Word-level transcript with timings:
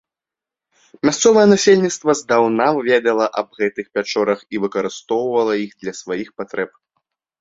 Мясцовае 1.07 1.43
насельніцтва 1.53 2.15
здаўна 2.23 2.67
ведала 2.89 3.25
аб 3.41 3.49
гэтых 3.59 3.85
пячорах 3.99 4.39
і 4.57 4.65
выкарыстоўвала 4.65 5.53
іх 5.69 5.81
для 5.85 5.93
сваіх 6.01 6.29
патрэб. 6.41 6.69